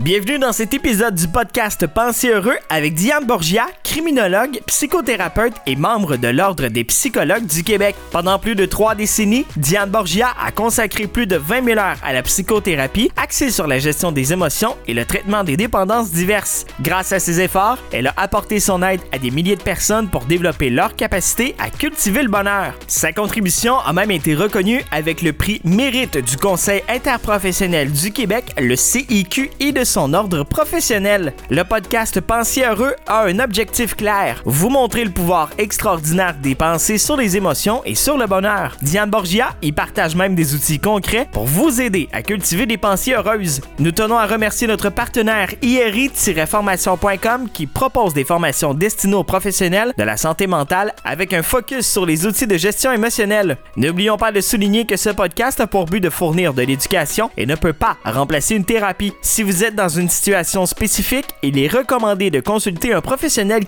[0.00, 6.16] Bienvenue dans cet épisode du podcast Pensez heureux avec Diane Borgia, criminologue, psychothérapeute et membre
[6.16, 7.94] de l'Ordre des psychologues du Québec.
[8.10, 12.12] Pendant plus de trois décennies, Diane Borgia a consacré plus de 20 000 heures à
[12.12, 16.66] la psychothérapie axée sur la gestion des émotions et le traitement des dépendances diverses.
[16.82, 20.24] Grâce à ses efforts, elle a apporté son aide à des milliers de personnes pour
[20.24, 22.74] développer leur capacité à cultiver le bonheur.
[22.88, 28.46] Sa contribution a même été reconnue avec le prix Mérite du Conseil interprofessionnel du Québec,
[28.58, 31.32] le CIQ et de son ordre professionnel.
[31.48, 36.96] Le podcast Pensez heureux a un objectif clair, vous montrer le pouvoir extraordinaire des pensées
[36.96, 38.76] sur les émotions et sur le bonheur.
[38.80, 43.12] Diane Borgia y partage même des outils concrets pour vous aider à cultiver des pensées
[43.12, 43.60] heureuses.
[43.78, 50.02] Nous tenons à remercier notre partenaire IRI-formation.com qui propose des formations destinées aux professionnels de
[50.02, 53.58] la santé mentale avec un focus sur les outils de gestion émotionnelle.
[53.76, 57.46] N'oublions pas de souligner que ce podcast a pour but de fournir de l'éducation et
[57.46, 59.12] ne peut pas remplacer une thérapie.
[59.20, 63.64] Si vous êtes dans une situation spécifique, il est recommandé de consulter un professionnel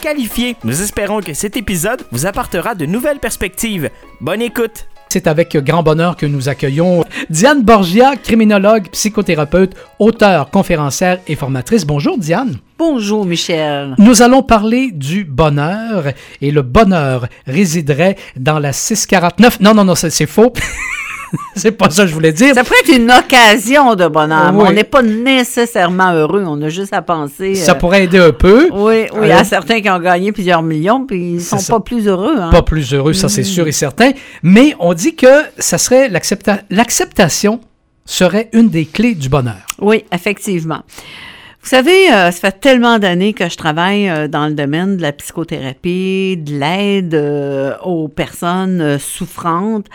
[0.62, 3.90] Nous espérons que cet épisode vous apportera de nouvelles perspectives.
[4.20, 4.86] Bonne écoute!
[5.08, 11.84] C'est avec grand bonheur que nous accueillons Diane Borgia, criminologue, psychothérapeute, auteure, conférencière et formatrice.
[11.84, 12.58] Bonjour Diane.
[12.78, 13.96] Bonjour Michel.
[13.98, 19.58] Nous allons parler du bonheur et le bonheur résiderait dans la 649.
[19.58, 20.52] Non, non, non, c'est faux.
[21.56, 22.54] c'est pas ça que je voulais dire.
[22.54, 24.52] Ça pourrait être une occasion de bonheur.
[24.54, 24.64] Oui.
[24.68, 26.44] On n'est pas nécessairement heureux.
[26.46, 27.54] On a juste à penser.
[27.54, 28.68] Ça euh, pourrait aider un peu.
[28.72, 31.74] Oui, oui, Euh, à certains qui ont gagné plusieurs millions, puis ils sont ça.
[31.74, 32.36] pas plus heureux.
[32.38, 32.50] Hein?
[32.50, 34.10] Pas plus heureux, ça c'est sûr et certain.
[34.42, 35.26] Mais on dit que
[35.58, 37.60] ça serait l'accepta- l'acceptation
[38.04, 39.66] serait une des clés du bonheur.
[39.80, 40.82] Oui, effectivement.
[41.62, 45.02] Vous savez, euh, ça fait tellement d'années que je travaille euh, dans le domaine de
[45.02, 49.86] la psychothérapie, de l'aide euh, aux personnes souffrantes,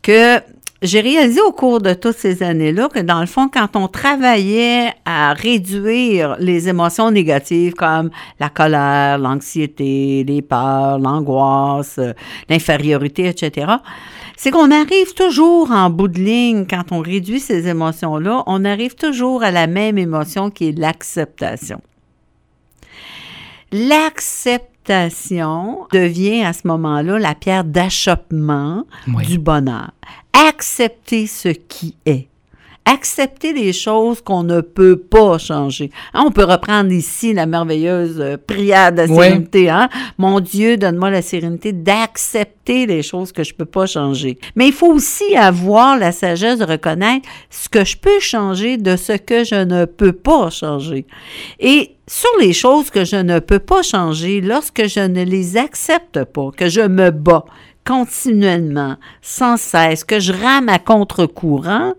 [0.00, 0.38] que
[0.82, 4.92] j'ai réalisé au cours de toutes ces années-là que dans le fond, quand on travaillait
[5.04, 12.12] à réduire les émotions négatives comme la colère, l'anxiété, les peurs, l'angoisse, euh,
[12.48, 13.74] l'infériorité, etc.,
[14.36, 18.96] c'est qu'on arrive toujours en bout de ligne, quand on réduit ces émotions-là, on arrive
[18.96, 21.80] toujours à la même émotion qui est l'acceptation.
[23.70, 28.82] L'acceptation devient à ce moment-là la pierre d'achoppement
[29.14, 29.26] Oui.
[29.26, 29.92] du bonheur.
[30.56, 32.28] Accepter ce qui est.
[32.84, 35.90] Accepter les choses qu'on ne peut pas changer.
[36.12, 39.14] Hein, on peut reprendre ici la merveilleuse euh, prière de la Oui.
[39.24, 39.70] sérénité.
[39.70, 39.88] Hein?
[40.18, 44.36] Mon Dieu, donne-moi la sérénité d'accepter les choses que je peux pas changer.
[44.56, 48.96] Mais il faut aussi avoir la sagesse de reconnaître ce que je peux changer de
[48.96, 51.06] ce que je ne peux pas changer.
[51.60, 56.24] Et sur les choses que je ne peux pas changer, lorsque je ne les accepte
[56.24, 57.44] pas, que je me bats
[57.86, 61.94] continuellement, sans cesse, que je rame à contre-courant,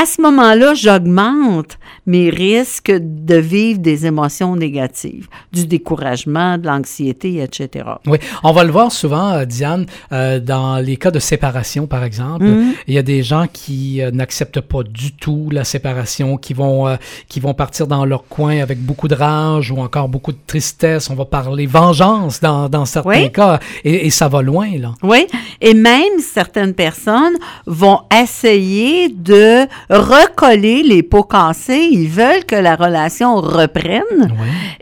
[0.00, 1.76] à ce moment-là, j'augmente
[2.06, 7.84] mes risques de vivre des émotions négatives, du découragement, de l'anxiété, etc.
[8.06, 12.04] Oui, on va le voir souvent, euh, Diane, euh, dans les cas de séparation, par
[12.04, 12.44] exemple.
[12.44, 12.74] Mhm.
[12.86, 16.86] Il y a des gens qui euh, n'acceptent pas du tout la séparation, qui vont,
[16.86, 16.96] euh,
[17.28, 21.10] qui vont partir dans leur coin avec beaucoup de rage ou encore beaucoup de tristesse.
[21.10, 23.32] On va parler vengeance dans, dans certains Oui.
[23.32, 24.94] cas, et, et ça va loin, là.
[25.02, 25.26] Oui,
[25.60, 27.34] et même certaines personnes
[27.66, 31.88] vont essayer de recoller les pots cassés.
[31.90, 34.32] Ils veulent que la relation reprenne.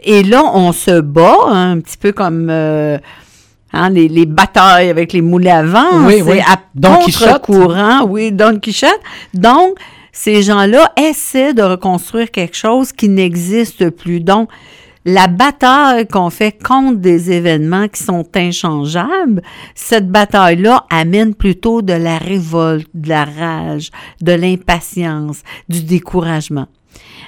[0.03, 2.99] Et là, on se bat, hein, un petit peu comme euh,
[3.73, 6.05] hein, les, les batailles avec les moulets à vent.
[6.07, 6.41] Oui, C'est oui.
[6.41, 8.05] à Don contre-courant.
[8.09, 9.01] Oui, Don Quichotte.
[9.35, 9.77] Donc,
[10.13, 14.21] ces gens-là essaient de reconstruire quelque chose qui n'existe plus.
[14.21, 14.49] Donc,
[15.07, 19.41] la bataille qu'on fait contre des événements qui sont inchangeables,
[19.77, 23.91] cette bataille-là amène plutôt de la révolte, de la rage,
[24.21, 26.67] de l'impatience, du découragement.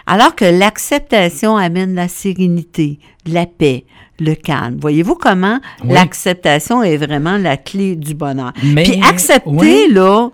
[0.07, 3.85] Alors que l'acceptation amène la sérénité, la paix,
[4.19, 4.79] le calme.
[4.81, 5.93] Voyez-vous comment Oui.
[5.93, 8.53] l'acceptation est vraiment la clé du bonheur.
[8.65, 9.87] Mais- Puis accepter, oui.
[9.93, 10.31] là,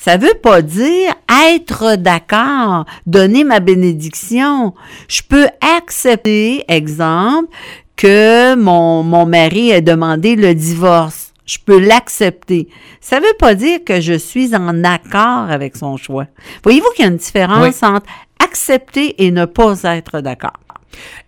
[0.00, 1.12] ça veut pas dire
[1.52, 4.74] être d'accord, donner ma bénédiction.
[5.08, 7.48] Je peux accepter, exemple,
[7.96, 11.32] que mon, mon mari ait demandé le divorce.
[11.46, 12.68] Je peux l'accepter.
[13.00, 16.26] Ça veut pas dire que je suis en accord avec son choix.
[16.62, 18.06] Voyez-vous qu'il y a une différence entre
[18.44, 20.52] accepter et ne pas être d'accord?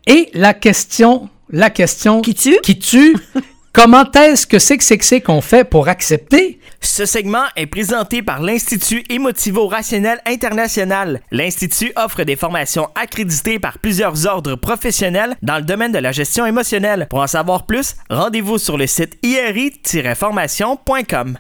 [0.06, 2.58] Et la question, la question Qui tue?
[2.62, 3.16] qui tue,
[3.72, 6.59] comment est-ce que c'est que c'est que c'est qu'on fait pour accepter?
[6.82, 11.20] Ce segment est présenté par l'Institut Émotivo-Rationnel International.
[11.30, 16.46] L'Institut offre des formations accréditées par plusieurs ordres professionnels dans le domaine de la gestion
[16.46, 17.06] émotionnelle.
[17.10, 21.38] Pour en savoir plus, rendez-vous sur le site iri-formation.com.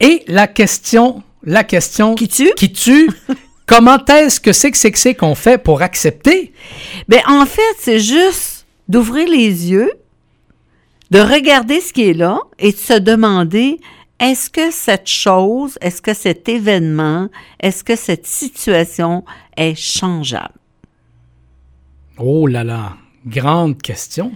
[0.00, 2.50] Et la question, la question Qui tue?
[2.56, 3.08] qui tue,
[3.66, 6.52] comment est-ce que c'est que c'est que c'est qu'on fait pour accepter?
[7.08, 9.92] Ben, en fait, c'est juste d'ouvrir les yeux,
[11.12, 13.78] de regarder ce qui est là et de se demander
[14.18, 17.28] est-ce que cette chose, est-ce que cet événement,
[17.60, 19.24] est-ce que cette situation
[19.56, 20.54] est changeable?
[22.18, 22.96] Oh là là,
[23.26, 24.32] grande question.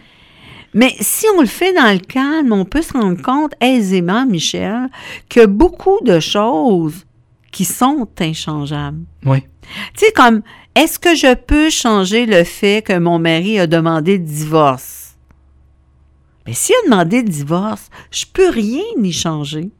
[0.74, 4.88] Mais si on le fait dans le calme, on peut se rendre compte aisément, Michel,
[5.28, 7.06] que beaucoup de choses
[7.50, 9.00] qui sont inchangeables.
[9.24, 9.42] Oui.
[9.94, 10.42] Tu sais, comme,
[10.74, 14.99] est-ce que je peux changer le fait que mon mari a demandé le divorce?
[16.50, 19.70] Mais s'il a demandé le divorce, je peux rien y changer.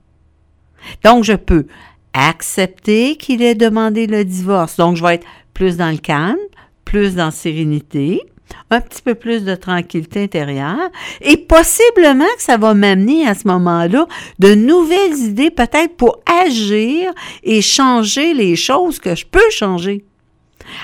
[1.03, 1.67] Donc, je peux
[2.13, 4.77] accepter qu'il ait demandé le divorce.
[4.77, 6.39] Donc, je vais être plus dans le calme,
[6.85, 8.23] plus dans la sérénité,
[8.71, 10.91] un petit peu plus de tranquillité intérieure
[11.23, 14.07] et possiblement que ça va m'amener à ce moment-là
[14.39, 17.13] de nouvelles idées peut-être pour agir
[17.43, 20.05] et changer les choses que je peux changer.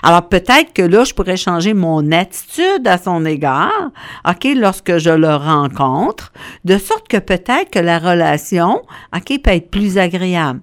[0.03, 3.91] Alors peut-être que là, je pourrais changer mon attitude à son égard,
[4.29, 6.33] OK, lorsque je le rencontre,
[6.65, 8.83] de sorte que peut-être que la relation,
[9.15, 10.61] OK, peut être plus agréable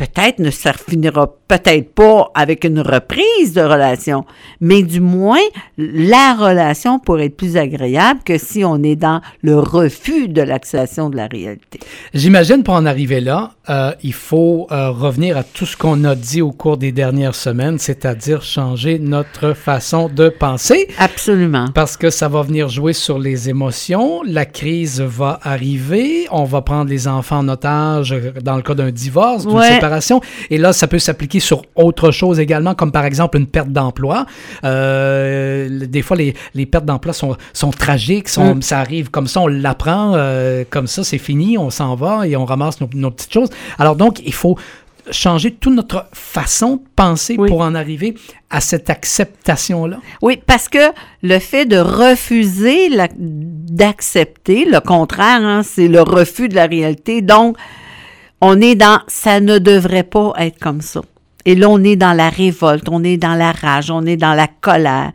[0.00, 4.24] peut-être ne se finira peut-être pas avec une reprise de relation,
[4.60, 5.42] mais du moins,
[5.76, 11.10] la relation pourrait être plus agréable que si on est dans le refus de l'acceptation
[11.10, 11.80] de la réalité.
[12.14, 16.14] J'imagine pour en arriver là, euh, il faut euh, revenir à tout ce qu'on a
[16.14, 20.88] dit au cours des dernières semaines, c'est-à-dire changer notre façon de penser.
[20.98, 21.66] Absolument.
[21.74, 26.62] Parce que ça va venir jouer sur les émotions, la crise va arriver, on va
[26.62, 29.89] prendre les enfants en otage dans le cas d'un divorce, d'une séparation,
[30.50, 34.26] et là, ça peut s'appliquer sur autre chose également, comme par exemple une perte d'emploi.
[34.64, 38.62] Euh, des fois, les, les pertes d'emploi sont, sont tragiques, sont, mm.
[38.62, 42.36] ça arrive comme ça, on l'apprend, euh, comme ça, c'est fini, on s'en va et
[42.36, 43.50] on ramasse nos, nos petites choses.
[43.78, 44.56] Alors donc, il faut
[45.10, 48.14] changer toute notre façon de penser pour en arriver
[48.50, 49.98] à cette acceptation-là?
[50.22, 56.54] Oui, parce que le fait de refuser d'accepter, le contraire, hein, c'est le refus de
[56.54, 57.22] la réalité.
[57.22, 57.56] Donc,
[58.40, 61.02] on est dans ça ne devrait pas être comme ça.
[61.44, 64.34] Et là, on est dans la révolte, on est dans la rage, on est dans
[64.34, 65.12] la colère.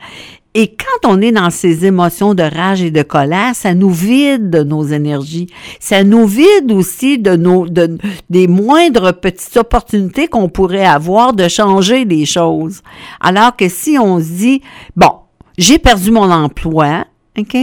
[0.57, 4.49] Et quand on est dans ces émotions de rage et de colère, ça nous vide
[4.49, 5.47] de nos énergies.
[5.81, 7.97] Ça nous vide aussi de nos, de,
[8.29, 12.81] des moindres petites opportunités qu'on pourrait avoir de changer les choses.
[13.19, 14.61] Alors que si on se dit,
[14.95, 15.11] bon,
[15.57, 17.05] j'ai perdu mon emploi,
[17.37, 17.57] OK?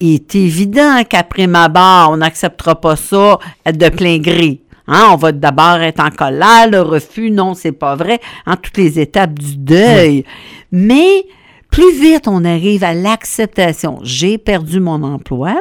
[0.00, 3.38] Il est évident qu'après ma barre, on n'acceptera pas ça
[3.70, 4.62] de plein gré.
[4.86, 8.78] Hein, on va d'abord être en colère, le refus, non, c'est pas vrai, en toutes
[8.78, 10.24] les étapes du deuil.
[10.72, 11.26] Mais
[11.70, 15.54] plus vite on arrive à l'acceptation, j'ai perdu mon emploi,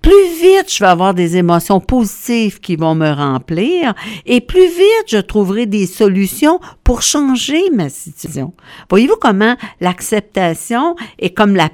[0.00, 3.94] plus vite je vais avoir des émotions positives qui vont me remplir
[4.24, 8.54] et plus vite je trouverai des solutions pour changer ma situation.
[8.88, 11.68] Voyez-vous comment l'acceptation est comme la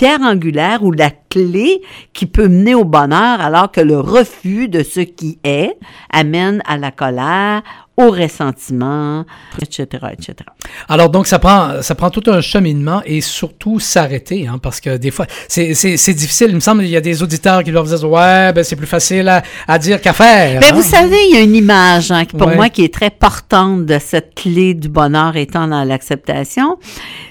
[0.00, 1.82] pierre angulaire ou la clé
[2.14, 5.76] qui peut mener au bonheur alors que le refus de ce qui est
[6.10, 7.62] amène à la colère,
[8.00, 9.24] au ressentiment,
[9.60, 10.34] etc., etc.
[10.88, 14.96] Alors donc ça prend ça prend tout un cheminement et surtout s'arrêter, hein, parce que
[14.96, 16.48] des fois c'est difficile.
[16.50, 18.86] Il me semble qu'il y a des auditeurs qui leur disent ouais ben c'est plus
[18.86, 20.60] facile à, à dire qu'à faire.
[20.60, 20.74] Mais hein.
[20.74, 23.86] vous savez il y a une image hein, qui pour moi qui est très portante
[23.86, 26.78] de cette clé du bonheur étant dans l'acceptation.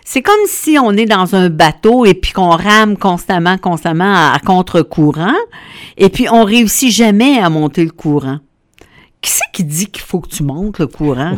[0.06, 4.34] C'est comme si on est dans un bateau et puis qu'on rame constamment constamment à,
[4.36, 5.36] à contre-courant
[5.98, 8.40] et puis on réussit jamais à monter le courant.
[9.22, 11.38] Qui c'est qui dit qu'il faut que tu montes le courant?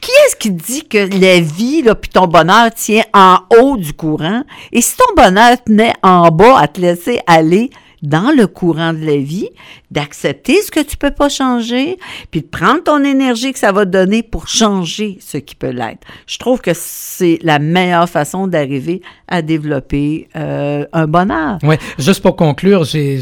[0.00, 3.92] Qui est-ce qui dit que la vie, là, puis ton bonheur tient en haut du
[3.92, 4.42] courant?
[4.72, 7.70] Et si ton bonheur tenait en bas à te laisser aller
[8.02, 9.48] dans le courant de la vie,
[9.90, 11.98] d'accepter ce que tu peux pas changer,
[12.30, 15.70] puis de prendre ton énergie que ça va te donner pour changer ce qui peut
[15.70, 16.06] l'être.
[16.26, 21.58] Je trouve que c'est la meilleure façon d'arriver à développer euh, un bonheur.
[21.62, 23.20] Oui, juste pour conclure, il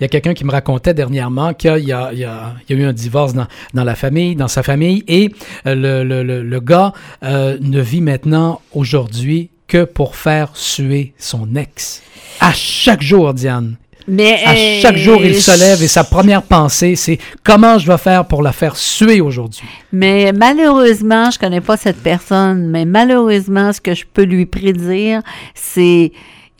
[0.00, 2.92] y a quelqu'un qui me racontait dernièrement qu'il y, y, a, y a eu un
[2.92, 5.32] divorce dans, dans, la famille, dans sa famille, et
[5.66, 11.12] euh, le, le, le, le, gars euh, ne vit maintenant aujourd'hui que pour faire suer
[11.18, 12.02] son ex.
[12.40, 13.76] À chaque jour, Diane.
[14.08, 17.98] Mais à chaque jour, il se lève et sa première pensée, c'est comment je vais
[17.98, 19.68] faire pour la faire suer aujourd'hui.
[19.92, 25.22] Mais malheureusement, je connais pas cette personne, mais malheureusement, ce que je peux lui prédire,
[25.54, 26.12] c'est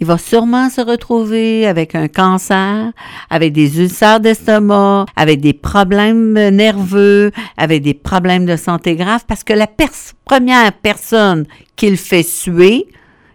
[0.03, 2.91] il va sûrement se retrouver avec un cancer,
[3.31, 9.45] avec des ulcères d'estomac, avec des problèmes nerveux, avec des problèmes de santé graves, parce
[9.45, 9.69] que la
[10.25, 11.47] première personne
[11.77, 12.89] qu'il fait suer,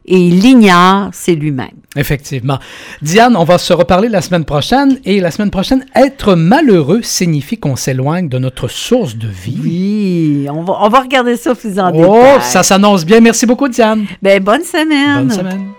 [0.07, 1.67] et il ignore, c'est lui-même.
[1.95, 2.59] Effectivement.
[3.01, 7.57] Diane, on va se reparler la semaine prochaine et la semaine prochaine, être malheureux signifie
[7.57, 9.59] qu'on s'éloigne de notre source de vie.
[9.61, 12.41] Oui, on va, on va regarder ça plus en oh, détail.
[12.41, 13.19] ça s'annonce bien.
[13.19, 14.05] Merci beaucoup, Diane.
[14.21, 15.27] Ben, bonne semaine.
[15.27, 15.76] Bonne semaine.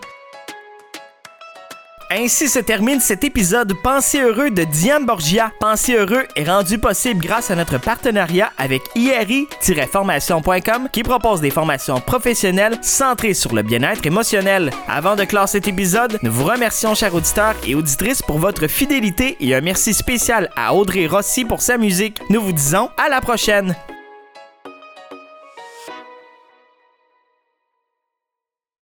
[2.11, 5.53] Ainsi se termine cet épisode Pensez heureux de Diane Borgia.
[5.61, 12.01] Pensez heureux est rendu possible grâce à notre partenariat avec IRI-formation.com qui propose des formations
[12.01, 14.71] professionnelles centrées sur le bien-être émotionnel.
[14.89, 19.37] Avant de clore cet épisode, nous vous remercions chers auditeurs et auditrices pour votre fidélité
[19.41, 22.19] et un merci spécial à Audrey Rossi pour sa musique.
[22.31, 23.77] Nous vous disons à la prochaine.